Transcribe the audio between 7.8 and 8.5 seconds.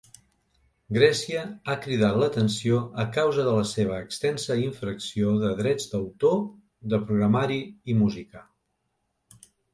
i música.